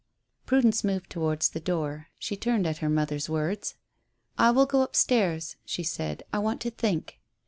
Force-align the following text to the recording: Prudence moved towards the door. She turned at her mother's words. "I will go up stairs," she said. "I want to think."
Prudence 0.47 0.83
moved 0.83 1.11
towards 1.11 1.49
the 1.49 1.59
door. 1.59 2.07
She 2.17 2.35
turned 2.35 2.65
at 2.65 2.79
her 2.79 2.89
mother's 2.89 3.29
words. 3.29 3.75
"I 4.35 4.49
will 4.49 4.65
go 4.65 4.81
up 4.81 4.95
stairs," 4.95 5.57
she 5.63 5.83
said. 5.83 6.23
"I 6.33 6.39
want 6.39 6.59
to 6.61 6.71
think." 6.71 7.19